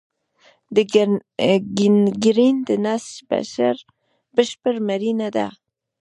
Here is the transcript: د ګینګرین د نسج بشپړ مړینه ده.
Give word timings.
د 0.75 0.77
ګینګرین 1.77 2.55
د 2.69 2.69
نسج 2.85 3.13
بشپړ 4.35 4.75
مړینه 4.87 5.27
ده. 5.35 5.47